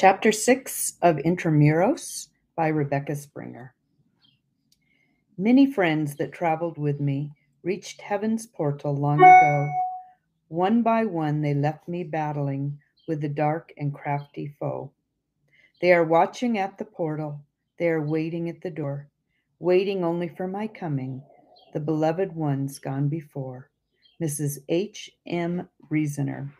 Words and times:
Chapter 0.00 0.32
6 0.32 0.94
of 1.02 1.18
Intra 1.26 1.52
Muros 1.52 2.30
by 2.56 2.68
Rebecca 2.68 3.14
Springer. 3.14 3.74
Many 5.36 5.70
friends 5.70 6.16
that 6.16 6.32
traveled 6.32 6.78
with 6.78 7.00
me 7.00 7.32
reached 7.62 8.00
heaven's 8.00 8.46
portal 8.46 8.96
long 8.96 9.18
ago. 9.20 9.68
One 10.48 10.80
by 10.80 11.04
one, 11.04 11.42
they 11.42 11.52
left 11.52 11.86
me 11.86 12.02
battling 12.02 12.78
with 13.06 13.20
the 13.20 13.28
dark 13.28 13.74
and 13.76 13.92
crafty 13.92 14.56
foe. 14.58 14.90
They 15.82 15.92
are 15.92 16.02
watching 16.02 16.56
at 16.56 16.78
the 16.78 16.86
portal, 16.86 17.42
they 17.78 17.88
are 17.88 18.00
waiting 18.00 18.48
at 18.48 18.62
the 18.62 18.70
door, 18.70 19.06
waiting 19.58 20.02
only 20.02 20.28
for 20.28 20.48
my 20.48 20.66
coming, 20.66 21.22
the 21.74 21.80
beloved 21.80 22.34
ones 22.34 22.78
gone 22.78 23.10
before. 23.10 23.68
Mrs. 24.18 24.60
H. 24.66 25.10
M. 25.26 25.68
Reasoner. 25.90 26.54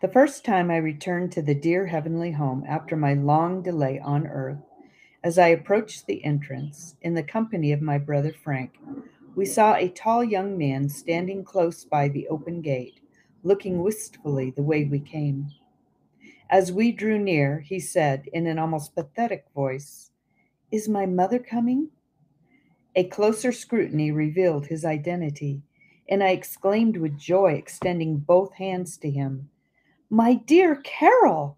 The 0.00 0.08
first 0.08 0.46
time 0.46 0.70
I 0.70 0.78
returned 0.78 1.30
to 1.32 1.42
the 1.42 1.54
dear 1.54 1.84
heavenly 1.84 2.30
home 2.30 2.64
after 2.66 2.96
my 2.96 3.12
long 3.12 3.60
delay 3.60 3.98
on 3.98 4.26
earth, 4.26 4.62
as 5.22 5.38
I 5.38 5.48
approached 5.48 6.06
the 6.06 6.24
entrance 6.24 6.96
in 7.02 7.12
the 7.12 7.22
company 7.22 7.70
of 7.70 7.82
my 7.82 7.98
brother 7.98 8.32
Frank, 8.32 8.78
we 9.36 9.44
saw 9.44 9.74
a 9.74 9.90
tall 9.90 10.24
young 10.24 10.56
man 10.56 10.88
standing 10.88 11.44
close 11.44 11.84
by 11.84 12.08
the 12.08 12.26
open 12.28 12.62
gate, 12.62 13.00
looking 13.42 13.82
wistfully 13.82 14.50
the 14.50 14.62
way 14.62 14.84
we 14.84 15.00
came. 15.00 15.50
As 16.48 16.72
we 16.72 16.92
drew 16.92 17.18
near, 17.18 17.60
he 17.60 17.78
said 17.78 18.26
in 18.32 18.46
an 18.46 18.58
almost 18.58 18.94
pathetic 18.94 19.44
voice, 19.54 20.12
Is 20.72 20.88
my 20.88 21.04
mother 21.04 21.38
coming? 21.38 21.90
A 22.96 23.04
closer 23.04 23.52
scrutiny 23.52 24.12
revealed 24.12 24.68
his 24.68 24.82
identity, 24.82 25.60
and 26.08 26.22
I 26.22 26.30
exclaimed 26.30 26.96
with 26.96 27.18
joy, 27.18 27.52
extending 27.52 28.16
both 28.16 28.54
hands 28.54 28.96
to 28.96 29.10
him. 29.10 29.50
My 30.12 30.34
dear 30.34 30.74
Carol! 30.74 31.56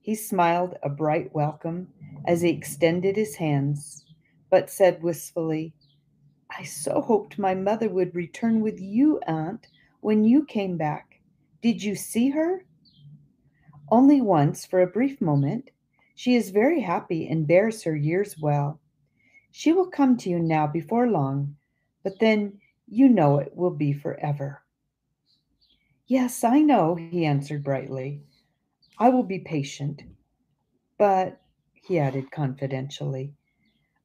He 0.00 0.16
smiled 0.16 0.76
a 0.82 0.88
bright 0.88 1.32
welcome 1.32 1.92
as 2.26 2.40
he 2.40 2.50
extended 2.50 3.14
his 3.14 3.36
hands, 3.36 4.04
but 4.50 4.68
said 4.68 5.00
wistfully, 5.00 5.72
I 6.50 6.64
so 6.64 7.00
hoped 7.00 7.38
my 7.38 7.54
mother 7.54 7.88
would 7.88 8.16
return 8.16 8.62
with 8.62 8.80
you, 8.80 9.20
Aunt, 9.28 9.68
when 10.00 10.24
you 10.24 10.44
came 10.44 10.76
back. 10.76 11.20
Did 11.62 11.84
you 11.84 11.94
see 11.94 12.30
her? 12.30 12.64
Only 13.92 14.20
once 14.20 14.66
for 14.66 14.80
a 14.82 14.86
brief 14.88 15.20
moment. 15.20 15.70
She 16.16 16.34
is 16.34 16.50
very 16.50 16.80
happy 16.80 17.28
and 17.28 17.46
bears 17.46 17.84
her 17.84 17.94
years 17.94 18.36
well. 18.40 18.80
She 19.52 19.72
will 19.72 19.86
come 19.86 20.16
to 20.16 20.28
you 20.28 20.40
now 20.40 20.66
before 20.66 21.06
long, 21.06 21.54
but 22.02 22.18
then 22.18 22.58
you 22.88 23.08
know 23.08 23.38
it 23.38 23.56
will 23.56 23.70
be 23.70 23.92
forever. 23.92 24.61
Yes, 26.06 26.44
I 26.44 26.60
know, 26.60 26.94
he 26.94 27.24
answered 27.24 27.64
brightly. 27.64 28.22
I 28.98 29.08
will 29.08 29.22
be 29.22 29.38
patient. 29.38 30.02
But, 30.98 31.40
he 31.72 31.98
added 31.98 32.30
confidentially, 32.30 33.34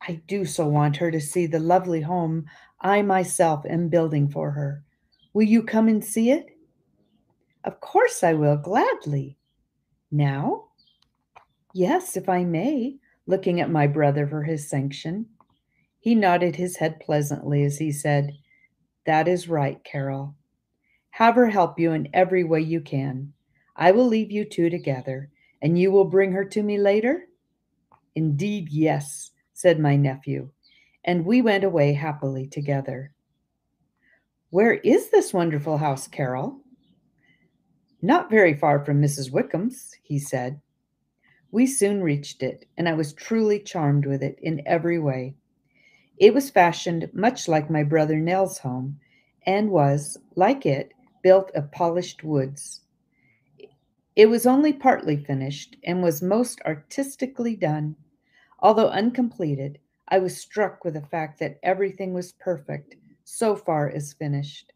I 0.00 0.22
do 0.26 0.44
so 0.44 0.66
want 0.68 0.96
her 0.98 1.10
to 1.10 1.20
see 1.20 1.46
the 1.46 1.58
lovely 1.58 2.00
home 2.00 2.46
I 2.80 3.02
myself 3.02 3.64
am 3.66 3.88
building 3.88 4.28
for 4.28 4.52
her. 4.52 4.84
Will 5.32 5.46
you 5.46 5.62
come 5.62 5.88
and 5.88 6.04
see 6.04 6.30
it? 6.30 6.46
Of 7.64 7.80
course 7.80 8.22
I 8.22 8.34
will, 8.34 8.56
gladly. 8.56 9.36
Now? 10.10 10.68
Yes, 11.74 12.16
if 12.16 12.28
I 12.28 12.44
may, 12.44 12.96
looking 13.26 13.60
at 13.60 13.70
my 13.70 13.86
brother 13.86 14.26
for 14.26 14.44
his 14.44 14.68
sanction. 14.68 15.26
He 16.00 16.14
nodded 16.14 16.56
his 16.56 16.76
head 16.76 17.00
pleasantly 17.00 17.64
as 17.64 17.78
he 17.78 17.92
said, 17.92 18.32
That 19.04 19.28
is 19.28 19.48
right, 19.48 19.82
Carol. 19.84 20.34
Have 21.18 21.34
her 21.34 21.48
help 21.48 21.80
you 21.80 21.90
in 21.90 22.08
every 22.14 22.44
way 22.44 22.60
you 22.60 22.80
can. 22.80 23.32
I 23.74 23.90
will 23.90 24.06
leave 24.06 24.30
you 24.30 24.44
two 24.44 24.70
together, 24.70 25.32
and 25.60 25.76
you 25.76 25.90
will 25.90 26.04
bring 26.04 26.30
her 26.30 26.44
to 26.44 26.62
me 26.62 26.78
later? 26.78 27.26
Indeed, 28.14 28.68
yes, 28.68 29.32
said 29.52 29.80
my 29.80 29.96
nephew, 29.96 30.48
and 31.04 31.26
we 31.26 31.42
went 31.42 31.64
away 31.64 31.92
happily 31.92 32.46
together. 32.46 33.10
Where 34.50 34.74
is 34.74 35.10
this 35.10 35.34
wonderful 35.34 35.76
house, 35.76 36.06
Carol? 36.06 36.60
Not 38.00 38.30
very 38.30 38.54
far 38.54 38.84
from 38.84 39.02
Mrs. 39.02 39.32
Wickham's, 39.32 39.96
he 40.04 40.20
said. 40.20 40.60
We 41.50 41.66
soon 41.66 42.00
reached 42.00 42.44
it, 42.44 42.64
and 42.76 42.88
I 42.88 42.94
was 42.94 43.12
truly 43.12 43.58
charmed 43.58 44.06
with 44.06 44.22
it 44.22 44.38
in 44.40 44.62
every 44.66 45.00
way. 45.00 45.34
It 46.18 46.32
was 46.32 46.48
fashioned 46.48 47.10
much 47.12 47.48
like 47.48 47.68
my 47.68 47.82
brother 47.82 48.20
Nell's 48.20 48.58
home, 48.58 49.00
and 49.44 49.70
was, 49.70 50.16
like 50.36 50.64
it, 50.64 50.92
built 51.22 51.50
of 51.54 51.70
polished 51.70 52.24
woods. 52.24 52.80
It 54.16 54.26
was 54.26 54.46
only 54.46 54.72
partly 54.72 55.16
finished 55.16 55.76
and 55.84 56.02
was 56.02 56.22
most 56.22 56.60
artistically 56.66 57.54
done. 57.54 57.96
Although 58.60 58.88
uncompleted, 58.88 59.78
I 60.08 60.18
was 60.18 60.36
struck 60.36 60.84
with 60.84 60.94
the 60.94 61.02
fact 61.02 61.38
that 61.38 61.60
everything 61.62 62.14
was 62.14 62.32
perfect 62.32 62.96
so 63.24 63.54
far 63.54 63.88
as 63.88 64.14
finished. 64.14 64.72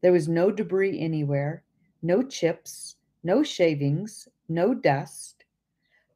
There 0.00 0.12
was 0.12 0.28
no 0.28 0.50
debris 0.50 0.98
anywhere, 0.98 1.62
no 2.02 2.22
chips, 2.22 2.96
no 3.22 3.42
shavings, 3.42 4.26
no 4.48 4.74
dust. 4.74 5.44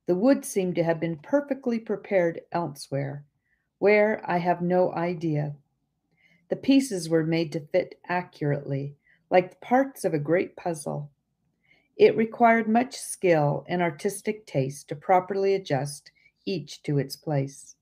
The 0.07 0.15
wood 0.15 0.45
seemed 0.45 0.75
to 0.77 0.83
have 0.85 0.99
been 0.99 1.19
perfectly 1.19 1.79
prepared 1.79 2.41
elsewhere, 2.53 3.25
where 3.79 4.23
I 4.25 4.39
have 4.39 4.63
no 4.63 4.93
idea. 4.95 5.55
The 6.49 6.57
pieces 6.57 7.09
were 7.09 7.25
made 7.25 7.53
to 7.53 7.61
fit 7.61 8.01
accurately, 8.09 8.97
like 9.35 9.61
parts 9.61 10.05
of 10.05 10.15
a 10.15 10.19
great 10.21 10.55
puzzle. 10.55 11.11
It 11.97 12.17
required 12.17 12.69
much 12.69 12.95
skill 12.95 13.65
and 13.69 13.83
artistic 13.83 14.47
taste 14.47 14.89
to 14.89 14.95
properly 14.95 15.55
adjust 15.57 16.13
each 16.47 16.85
to 16.85 16.99
its 16.99 17.17
place. 17.17 17.75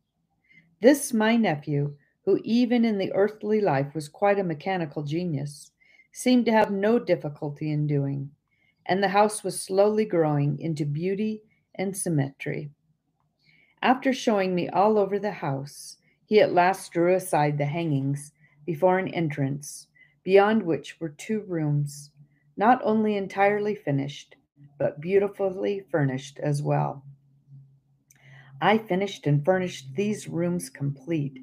This, 0.80 1.12
my 1.12 1.36
nephew, 1.36 1.94
who 2.24 2.40
even 2.42 2.86
in 2.86 2.96
the 2.96 3.12
earthly 3.12 3.60
life 3.60 3.94
was 3.94 4.08
quite 4.08 4.38
a 4.38 4.44
mechanical 4.44 5.02
genius, 5.02 5.72
seemed 6.10 6.46
to 6.46 6.52
have 6.52 6.70
no 6.70 6.98
difficulty 6.98 7.70
in 7.70 7.86
doing, 7.86 8.30
and 8.86 9.02
the 9.02 9.08
house 9.08 9.44
was 9.44 9.62
slowly 9.62 10.06
growing 10.06 10.58
into 10.58 10.86
beauty 10.86 11.42
and 11.74 11.94
symmetry. 11.94 12.70
After 13.82 14.14
showing 14.14 14.54
me 14.54 14.70
all 14.70 14.96
over 14.96 15.18
the 15.18 15.32
house, 15.32 15.98
he 16.24 16.40
at 16.40 16.54
last 16.54 16.92
drew 16.92 17.14
aside 17.14 17.58
the 17.58 17.66
hangings 17.66 18.32
before 18.64 18.98
an 18.98 19.08
entrance 19.08 19.88
beyond 20.24 20.62
which 20.62 21.00
were 21.00 21.08
two 21.08 21.40
rooms, 21.48 22.10
not 22.56 22.80
only 22.84 23.16
entirely 23.16 23.74
finished, 23.74 24.36
but 24.78 25.00
beautifully 25.00 25.84
furnished 25.90 26.38
as 26.42 26.62
well. 26.62 27.04
I 28.60 28.78
finished 28.78 29.26
and 29.26 29.44
furnished 29.44 29.94
these 29.96 30.28
rooms 30.28 30.70
complete, 30.70 31.38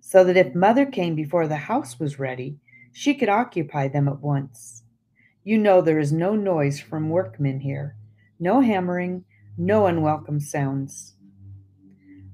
so 0.00 0.24
that 0.24 0.36
if 0.36 0.54
mother 0.54 0.86
came 0.86 1.14
before 1.14 1.46
the 1.46 1.56
house 1.56 2.00
was 2.00 2.18
ready, 2.18 2.58
she 2.92 3.14
could 3.14 3.28
occupy 3.28 3.88
them 3.88 4.08
at 4.08 4.20
once. 4.20 4.84
You 5.42 5.58
know 5.58 5.82
there 5.82 5.98
is 5.98 6.12
no 6.12 6.34
noise 6.34 6.80
from 6.80 7.10
workmen 7.10 7.60
here, 7.60 7.96
no 8.40 8.60
hammering, 8.60 9.24
no 9.58 9.86
unwelcome 9.86 10.40
sounds. 10.40 11.14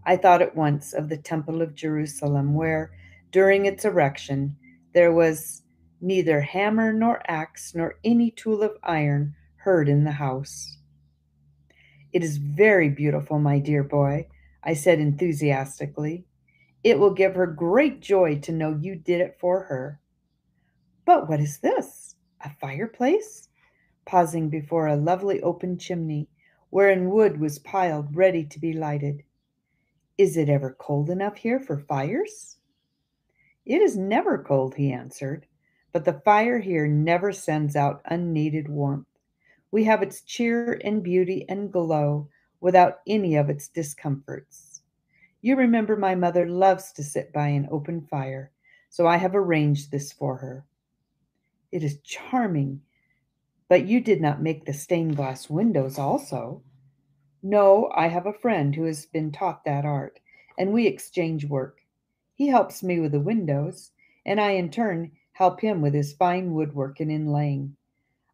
I 0.07 0.17
thought 0.17 0.43
at 0.43 0.57
once 0.57 0.93
of 0.93 1.09
the 1.09 1.17
Temple 1.17 1.61
of 1.61 1.75
Jerusalem, 1.75 2.55
where, 2.55 2.93
during 3.33 3.67
its 3.67 3.85
erection, 3.85 4.57
there 4.95 5.13
was 5.13 5.63
neither 6.01 6.41
hammer 6.41 6.93
nor 6.93 7.23
axe 7.31 7.75
nor 7.75 7.99
any 8.05 8.31
tool 8.31 8.63
of 8.63 8.77
iron 8.83 9.35
heard 9.57 9.89
in 9.89 10.05
the 10.05 10.13
house. 10.13 10.79
It 12.13 12.25
is 12.25 12.39
very 12.39 12.89
beautiful, 12.89 13.39
my 13.39 13.59
dear 13.59 13.85
boy, 13.85 14.27
I 14.65 14.75
said 14.75 14.99
enthusiastically. 14.99 16.25
It 16.83 16.99
will 16.99 17.13
give 17.13 17.35
her 17.35 17.47
great 17.47 18.01
joy 18.01 18.39
to 18.41 18.53
know 18.53 18.79
you 18.81 18.97
did 18.97 19.21
it 19.21 19.37
for 19.39 19.65
her. 19.65 20.01
But 21.05 21.29
what 21.29 21.41
is 21.41 21.59
this? 21.59 22.17
A 22.43 22.51
fireplace? 22.61 23.49
Pausing 24.07 24.49
before 24.49 24.87
a 24.87 24.97
lovely 24.97 25.41
open 25.43 25.79
chimney 25.79 26.29
wherein 26.71 27.11
wood 27.11 27.39
was 27.39 27.59
piled 27.59 28.17
ready 28.17 28.45
to 28.45 28.59
be 28.59 28.73
lighted. 28.73 29.23
Is 30.17 30.37
it 30.37 30.49
ever 30.49 30.77
cold 30.79 31.11
enough 31.11 31.37
here 31.37 31.61
for 31.61 31.79
fires? 31.79 32.59
It 33.67 33.83
is 33.83 33.97
never 33.97 34.43
cold, 34.43 34.75
he 34.75 34.93
answered. 34.93 35.47
But 35.93 36.05
the 36.05 36.21
fire 36.25 36.59
here 36.59 36.87
never 36.87 37.33
sends 37.33 37.75
out 37.75 38.03
unneeded 38.05 38.69
warmth. 38.69 39.07
We 39.71 39.85
have 39.85 40.03
its 40.03 40.23
cheer 40.23 40.81
and 40.85 41.03
beauty 41.03 41.45
and 41.49 41.73
glow 41.73 42.29
without 42.61 43.01
any 43.07 43.37
of 43.37 43.51
its 43.51 43.69
discomforts. 43.69 44.83
You 45.43 45.57
remember 45.57 45.97
my 45.97 46.15
mother 46.15 46.47
loves 46.47 46.93
to 46.93 47.03
sit 47.03 47.33
by 47.33 47.49
an 47.49 47.69
open 47.71 48.03
fire, 48.03 48.51
so 48.89 49.07
I 49.07 49.17
have 49.17 49.35
arranged 49.35 49.91
this 49.91 50.13
for 50.13 50.37
her. 50.37 50.65
It 51.73 51.83
is 51.83 52.01
charming, 52.03 52.83
but 53.69 53.87
you 53.87 54.01
did 54.01 54.21
not 54.21 54.43
make 54.43 54.65
the 54.65 54.73
stained 54.73 55.17
glass 55.17 55.49
windows 55.49 55.99
also. 55.99 56.63
No, 57.43 57.91
I 57.95 58.09
have 58.09 58.27
a 58.27 58.33
friend 58.33 58.75
who 58.75 58.85
has 58.85 59.07
been 59.07 59.33
taught 59.33 59.65
that 59.65 59.87
art, 59.87 60.21
and 60.59 60.73
we 60.73 60.87
exchange 60.87 61.47
work. 61.47 61.81
He 62.35 62.49
helps 62.49 62.83
me 62.83 63.01
with 63.01 63.13
the 63.13 63.21
windows, 63.21 63.93
and 64.27 64.41
I 64.41 64.51
in 64.51 64.71
turn 64.71 65.13
help 65.41 65.63
him 65.63 65.81
with 65.81 65.95
his 65.95 66.13
fine 66.13 66.53
woodwork 66.53 67.01
and 67.01 67.11
inlaying. 67.11 67.73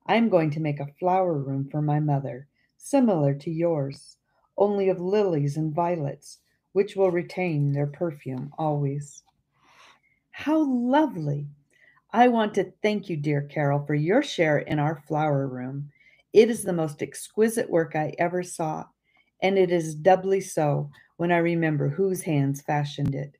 I 0.06 0.16
am 0.16 0.28
going 0.28 0.50
to 0.50 0.60
make 0.60 0.80
a 0.80 0.92
flower 0.98 1.34
room 1.38 1.68
for 1.70 1.80
my 1.80 2.00
mother 2.00 2.48
similar 2.76 3.32
to 3.32 3.48
yours, 3.48 4.16
only 4.58 4.88
of 4.88 5.00
lilies 5.00 5.56
and 5.56 5.72
violets, 5.72 6.40
which 6.72 6.96
will 6.96 7.12
retain 7.12 7.72
their 7.72 7.86
perfume 7.86 8.52
always. 8.58 9.22
How 10.32 10.64
lovely! 10.68 11.46
I 12.12 12.26
want 12.26 12.54
to 12.54 12.72
thank 12.82 13.08
you, 13.08 13.16
dear 13.16 13.42
Carol, 13.42 13.86
for 13.86 13.94
your 13.94 14.24
share 14.24 14.58
in 14.58 14.80
our 14.80 15.04
flower 15.06 15.46
room. 15.46 15.92
It 16.32 16.50
is 16.50 16.64
the 16.64 16.72
most 16.72 17.02
exquisite 17.02 17.70
work 17.70 17.94
I 17.94 18.14
ever 18.18 18.42
saw, 18.42 18.86
and 19.40 19.56
it 19.56 19.70
is 19.70 19.94
doubly 19.94 20.40
so 20.40 20.90
when 21.18 21.30
I 21.30 21.38
remember 21.38 21.88
whose 21.88 22.22
hands 22.22 22.62
fashioned 22.62 23.14
it. 23.14 23.38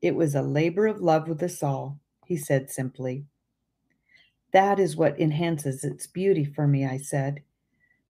It 0.00 0.14
was 0.14 0.36
a 0.36 0.42
labor 0.42 0.86
of 0.86 1.00
love 1.00 1.26
with 1.28 1.42
us 1.42 1.60
all, 1.60 1.98
he 2.26 2.36
said 2.36 2.70
simply. 2.70 3.24
That 4.52 4.78
is 4.78 4.96
what 4.96 5.20
enhances 5.20 5.84
its 5.84 6.06
beauty 6.06 6.44
for 6.44 6.66
me, 6.66 6.84
I 6.84 6.98
said. 6.98 7.42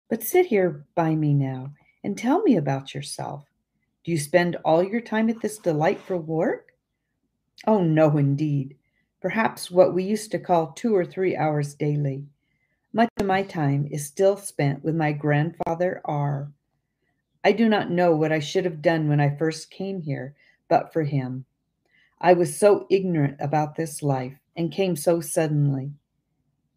But 0.10 0.24
sit 0.24 0.48
here 0.48 0.86
by 0.96 1.16
me 1.16 1.34
now 1.34 1.74
and 2.04 2.18
tell 2.18 2.42
me 2.44 2.58
about 2.58 2.94
yourself. 2.94 3.46
Do 4.04 4.12
you 4.12 4.18
spend 4.18 4.58
all 4.66 4.84
your 4.84 5.02
time 5.02 5.30
at 5.30 5.42
this 5.42 5.58
delightful 5.58 6.20
work? 6.20 6.74
Oh, 7.66 7.82
no, 7.82 8.18
indeed 8.18 8.76
perhaps 9.24 9.72
what 9.72 9.94
we 9.94 10.04
used 10.04 10.32
to 10.32 10.38
call 10.38 10.74
two 10.74 10.94
or 10.94 11.06
three 11.06 11.34
hours 11.34 11.76
daily. 11.76 12.26
Much 12.92 13.10
of 13.18 13.26
my 13.26 13.42
time 13.42 13.88
is 13.90 14.06
still 14.06 14.36
spent 14.36 14.84
with 14.84 14.94
my 14.98 15.14
grandfather 15.14 16.02
R. 16.04 16.52
I 17.42 17.54
do 17.54 17.70
not 17.70 17.90
know 17.90 18.14
what 18.14 18.34
I 18.34 18.40
should 18.40 18.66
have 18.66 18.82
done 18.82 19.08
when 19.08 19.22
I 19.22 19.38
first 19.38 19.72
came 19.72 20.02
here, 20.02 20.36
but 20.68 20.92
for 20.92 21.04
him. 21.04 21.46
I 22.22 22.34
was 22.34 22.58
so 22.58 22.88
ignorant 22.90 23.38
about 23.40 23.76
this 23.76 24.02
life 24.02 24.38
and 24.56 24.72
came 24.72 24.96
so 24.96 25.20
suddenly. 25.20 25.94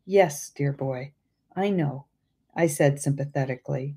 Yes, 0.04 0.50
dear 0.50 0.72
boy, 0.72 1.12
I 1.54 1.70
know, 1.70 2.06
I 2.54 2.66
said 2.66 3.00
sympathetically. 3.00 3.96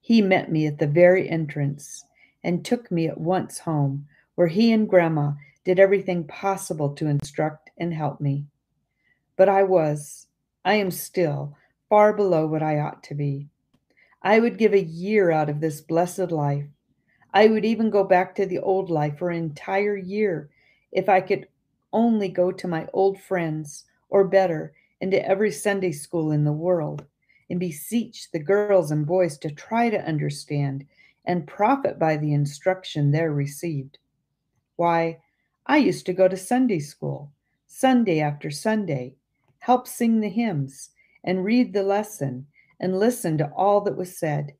He 0.00 0.22
met 0.22 0.50
me 0.50 0.66
at 0.66 0.78
the 0.78 0.86
very 0.86 1.28
entrance 1.28 2.04
and 2.42 2.64
took 2.64 2.90
me 2.90 3.06
at 3.06 3.20
once 3.20 3.58
home, 3.60 4.06
where 4.34 4.48
he 4.48 4.72
and 4.72 4.88
Grandma 4.88 5.32
did 5.64 5.78
everything 5.78 6.26
possible 6.26 6.94
to 6.94 7.06
instruct 7.06 7.70
and 7.76 7.92
help 7.92 8.20
me. 8.20 8.46
But 9.36 9.48
I 9.48 9.62
was, 9.62 10.26
I 10.64 10.74
am 10.74 10.90
still, 10.90 11.56
far 11.88 12.12
below 12.12 12.46
what 12.46 12.62
I 12.62 12.78
ought 12.78 13.02
to 13.04 13.14
be. 13.14 13.48
I 14.22 14.40
would 14.40 14.58
give 14.58 14.72
a 14.72 14.82
year 14.82 15.30
out 15.30 15.48
of 15.48 15.60
this 15.60 15.80
blessed 15.80 16.30
life. 16.30 16.66
I 17.32 17.46
would 17.46 17.64
even 17.64 17.90
go 17.90 18.04
back 18.04 18.34
to 18.34 18.46
the 18.46 18.58
old 18.58 18.90
life 18.90 19.18
for 19.18 19.30
an 19.30 19.38
entire 19.38 19.96
year 19.96 20.50
if 20.92 21.08
I 21.08 21.20
could 21.20 21.46
only 21.92 22.28
go 22.28 22.50
to 22.52 22.68
my 22.68 22.88
old 22.92 23.20
friends, 23.20 23.84
or 24.08 24.24
better, 24.24 24.72
into 25.00 25.24
every 25.26 25.50
Sunday 25.50 25.92
school 25.92 26.32
in 26.32 26.44
the 26.44 26.52
world, 26.52 27.04
and 27.48 27.60
beseech 27.60 28.30
the 28.30 28.38
girls 28.38 28.90
and 28.90 29.06
boys 29.06 29.38
to 29.38 29.50
try 29.50 29.90
to 29.90 30.04
understand 30.06 30.86
and 31.24 31.46
profit 31.46 31.98
by 31.98 32.16
the 32.16 32.32
instruction 32.32 33.10
there 33.10 33.32
received. 33.32 33.98
Why, 34.76 35.18
I 35.66 35.76
used 35.76 36.06
to 36.06 36.12
go 36.12 36.26
to 36.26 36.36
Sunday 36.36 36.78
school, 36.80 37.30
Sunday 37.66 38.20
after 38.20 38.50
Sunday, 38.50 39.14
help 39.58 39.86
sing 39.86 40.20
the 40.20 40.28
hymns, 40.28 40.90
and 41.22 41.44
read 41.44 41.72
the 41.72 41.82
lesson, 41.82 42.46
and 42.80 42.98
listen 42.98 43.36
to 43.38 43.50
all 43.52 43.80
that 43.82 43.96
was 43.96 44.16
said, 44.16 44.54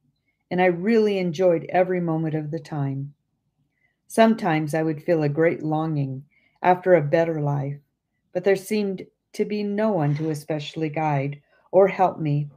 and 0.51 0.61
I 0.61 0.67
really 0.67 1.19
enjoyed 1.19 1.67
every 1.69 2.01
moment 2.01 2.35
of 2.35 2.51
the 2.51 2.59
time. 2.59 3.15
Sometimes 4.07 4.75
I 4.75 4.83
would 4.83 5.03
feel 5.03 5.23
a 5.23 5.29
great 5.29 5.63
longing 5.63 6.25
after 6.63 6.95
a 6.95 7.03
better 7.03 7.41
life, 7.41 7.79
but 8.33 8.45
there 8.45 8.57
seemed 8.57 9.07
to 9.35 9.45
be 9.45 9.63
no 9.63 9.93
one 9.93 10.15
to 10.17 10.31
especially 10.31 10.89
guide 10.89 11.41
or 11.71 11.87
help 11.87 12.19
me. 12.19 12.51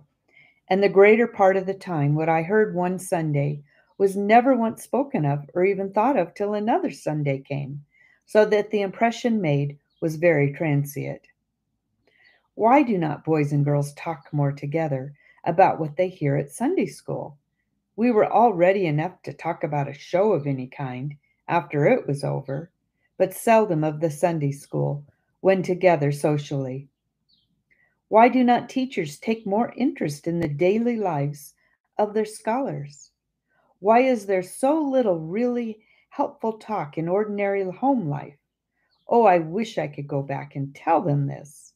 And 0.68 0.82
the 0.82 0.90
greater 0.90 1.28
part 1.28 1.56
of 1.56 1.66
the 1.66 1.74
time, 1.74 2.16
what 2.16 2.30
I 2.30 2.42
heard 2.42 2.74
one 2.74 2.98
Sunday 2.98 3.62
was 3.98 4.16
never 4.16 4.56
once 4.56 4.84
spoken 4.84 5.26
of 5.26 5.50
or 5.54 5.64
even 5.64 5.94
thought 5.94 6.18
of 6.18 6.34
till 6.34 6.56
another 6.56 6.90
Sunday 6.90 7.40
came 7.40 7.86
so 8.26 8.46
that 8.46 8.72
the 8.72 8.82
impression 8.82 9.40
made 9.40 9.78
was 10.02 10.16
very 10.16 10.52
transient. 10.52 11.28
Why 12.56 12.84
do 12.84 12.98
not 12.98 13.24
boys 13.24 13.52
and 13.52 13.64
girls 13.64 13.94
talk 13.94 14.28
more 14.32 14.52
together 14.52 15.14
about 15.44 15.80
what 15.80 15.98
they 15.98 16.10
hear 16.10 16.36
at 16.36 16.52
Sunday 16.52 16.88
school? 16.88 17.38
We 17.96 18.12
were 18.12 18.26
all 18.26 18.54
ready 18.54 18.86
enough 18.86 19.22
to 19.24 19.34
talk 19.34 19.64
about 19.64 19.88
a 19.88 19.94
show 19.94 20.34
of 20.34 20.48
any 20.48 20.68
kind 20.68 21.16
after 21.48 21.86
it 21.86 22.08
was 22.08 22.24
over, 22.24 22.72
but 23.18 23.34
seldom 23.34 23.84
of 23.84 24.00
the 24.00 24.12
Sunday 24.12 24.52
school 24.52 25.06
when 25.42 25.64
together 25.64 26.12
socially. 26.12 26.90
Why 28.08 28.30
do 28.30 28.44
not 28.44 28.70
teachers 28.70 29.20
take 29.20 29.46
more 29.46 29.74
interest 29.76 30.28
in 30.28 30.40
the 30.40 30.48
daily 30.48 30.98
lives 30.98 31.54
of 31.98 32.14
their 32.14 32.26
scholars? 32.26 33.12
Why 33.80 34.00
is 34.00 34.26
there 34.26 34.44
so 34.44 34.82
little 34.82 35.20
really 35.20 35.84
helpful 36.14 36.54
talk 36.54 36.96
in 36.96 37.08
ordinary 37.08 37.64
home 37.72 38.08
life. 38.08 38.38
Oh, 39.08 39.26
I 39.26 39.40
wish 39.40 39.80
I 39.80 39.88
could 39.88 40.08
go 40.08 40.22
back 40.22 40.56
and 40.56 40.74
tell 40.76 41.02
them 41.02 41.26
this. 41.26 41.74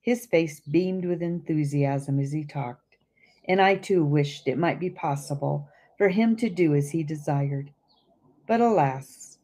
His 0.00 0.26
face 0.26 0.60
beamed 0.60 1.04
with 1.04 1.20
enthusiasm 1.20 2.20
as 2.20 2.30
he 2.30 2.44
talked, 2.44 2.83
and 3.48 3.60
I 3.60 3.76
too 3.76 4.04
wished 4.04 4.48
it 4.48 4.58
might 4.58 4.80
be 4.80 4.90
possible 4.90 5.68
for 5.98 6.08
him 6.08 6.36
to 6.36 6.48
do 6.48 6.74
as 6.74 6.90
he 6.90 7.02
desired. 7.02 7.70
But 8.46 8.60
alas, 8.60 9.38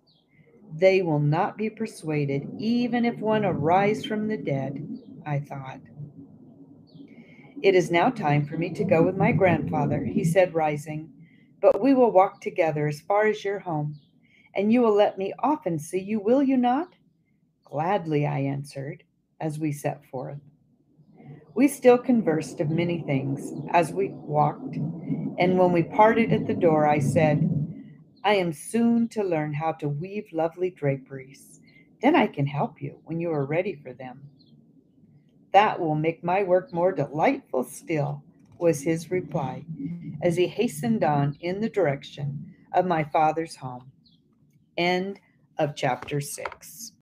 they 0.73 1.03
will 1.03 1.21
not 1.21 1.57
be 1.57 1.71
persuaded, 1.71 2.49
even 2.59 3.05
if 3.05 3.19
one 3.19 3.45
arise 3.45 4.05
from 4.05 4.29
the 4.29 4.37
dead, 4.37 4.99
I 5.27 5.41
thought. 5.41 5.81
It 7.63 7.75
is 7.75 7.91
now 7.91 8.11
time 8.11 8.47
for 8.47 8.57
me 8.57 8.71
to 8.71 8.85
go 8.85 9.03
with 9.03 9.17
my 9.17 9.33
grandfather, 9.33 10.05
he 10.05 10.25
said, 10.25 10.55
rising 10.55 11.13
but 11.61 11.81
we 11.81 11.95
will 11.95 12.11
walk 12.11 12.41
together 12.41 12.87
as 12.87 13.01
far 13.01 13.27
as 13.27 13.45
your 13.45 13.59
home, 13.59 14.01
and 14.55 14.73
you 14.73 14.81
will 14.81 14.95
let 14.95 15.19
me 15.19 15.33
often 15.41 15.79
see 15.79 16.01
you, 16.01 16.19
will 16.19 16.43
you 16.43 16.57
not? 16.57 16.95
Gladly, 17.65 18.27
I 18.27 18.41
answered, 18.41 19.05
as 19.41 19.59
we 19.59 19.73
set 19.73 20.05
forth. 20.07 20.41
We 21.61 21.69
still 21.69 21.99
conversed 21.99 22.59
of 22.61 22.71
many 22.71 23.03
things 23.03 23.53
as 23.73 23.93
we 23.93 24.09
walked, 24.09 24.77
and 24.77 25.59
when 25.59 25.73
we 25.73 25.83
parted 25.83 26.33
at 26.33 26.47
the 26.47 26.55
door, 26.55 26.89
I 26.89 27.01
said, 27.01 27.51
I 28.25 28.37
am 28.37 28.55
soon 28.55 29.09
to 29.09 29.23
learn 29.23 29.53
how 29.53 29.73
to 29.73 29.87
weave 29.87 30.33
lovely 30.33 30.71
draperies. 30.71 31.61
Then 32.01 32.17
I 32.17 32.29
can 32.29 32.47
help 32.47 32.81
you 32.81 33.01
when 33.05 33.21
you 33.21 33.31
are 33.31 33.45
ready 33.45 33.75
for 33.75 33.93
them. 33.93 34.23
That 35.53 35.79
will 35.79 35.97
make 35.97 36.25
my 36.25 36.45
work 36.45 36.73
more 36.73 36.93
delightful 36.93 37.65
still, 37.65 38.25
was 38.57 38.81
his 38.81 39.11
reply 39.11 39.67
as 40.23 40.39
he 40.39 40.47
hastened 40.47 41.05
on 41.05 41.37
in 41.41 41.61
the 41.61 41.69
direction 41.69 42.55
of 42.73 42.87
my 42.87 43.05
father's 43.05 43.57
home. 43.57 43.93
End 44.79 45.21
of 45.59 45.77
chapter 45.77 46.23
6. 46.23 46.93